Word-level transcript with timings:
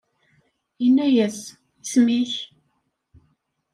Inna-yas: 0.85 1.39
Isem-ik? 1.83 2.33